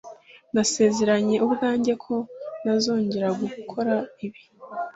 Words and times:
nasezeranye 0.53 1.35
ubwanjye 1.45 1.93
ko 2.03 2.15
ntazongera 2.61 3.27
gukora 3.41 3.93
ibi 4.25 4.41